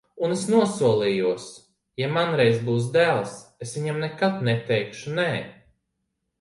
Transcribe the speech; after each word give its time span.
Un 0.27 0.31
es 0.35 0.43
nosolījos: 0.51 1.45
ja 2.03 2.09
man 2.15 2.33
reiz 2.41 2.57
būs 2.71 2.89
dēls, 2.97 3.37
es 3.67 3.77
viņam 3.79 4.03
nekad 4.07 4.43
neteikšu 4.51 5.17
nē. 5.23 5.31